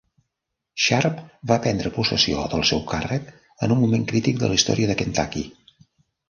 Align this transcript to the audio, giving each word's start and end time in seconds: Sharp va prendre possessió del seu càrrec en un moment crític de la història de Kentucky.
Sharp 0.85 1.19
va 1.51 1.57
prendre 1.65 1.91
possessió 1.97 2.45
del 2.53 2.63
seu 2.69 2.81
càrrec 2.93 3.29
en 3.67 3.75
un 3.77 3.81
moment 3.85 4.07
crític 4.13 4.41
de 4.41 4.51
la 4.53 4.59
història 4.61 4.91
de 4.95 4.97
Kentucky. 5.05 5.47